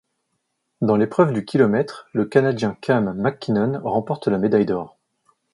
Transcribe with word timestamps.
Dans 0.81 0.95
l'épreuve 0.95 1.31
du 1.31 1.45
kilomètre, 1.45 2.07
le 2.13 2.25
Canadien 2.25 2.75
Cam 2.81 3.13
Mackinnon 3.13 3.79
remporte 3.83 4.27
la 4.29 4.39
médaille 4.39 4.65
d'or. 4.65 4.97